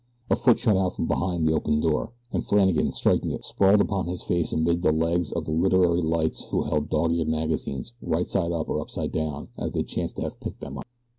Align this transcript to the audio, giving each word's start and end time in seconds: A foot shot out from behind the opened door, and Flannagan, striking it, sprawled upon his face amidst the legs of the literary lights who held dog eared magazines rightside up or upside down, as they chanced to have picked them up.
A 0.31 0.35
foot 0.35 0.57
shot 0.57 0.77
out 0.77 0.95
from 0.95 1.05
behind 1.05 1.45
the 1.45 1.53
opened 1.53 1.83
door, 1.83 2.11
and 2.31 2.43
Flannagan, 2.43 2.91
striking 2.91 3.29
it, 3.29 3.45
sprawled 3.45 3.81
upon 3.81 4.07
his 4.07 4.23
face 4.23 4.51
amidst 4.51 4.81
the 4.81 4.91
legs 4.91 5.31
of 5.31 5.45
the 5.45 5.51
literary 5.51 6.01
lights 6.01 6.45
who 6.45 6.63
held 6.63 6.89
dog 6.89 7.11
eared 7.13 7.27
magazines 7.27 7.93
rightside 8.01 8.51
up 8.51 8.67
or 8.67 8.81
upside 8.81 9.11
down, 9.11 9.49
as 9.59 9.73
they 9.73 9.83
chanced 9.83 10.15
to 10.15 10.23
have 10.23 10.39
picked 10.39 10.61
them 10.61 10.79
up. 10.79 10.87